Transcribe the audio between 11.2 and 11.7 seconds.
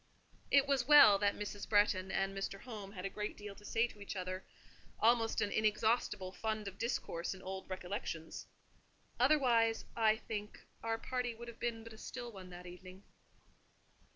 would have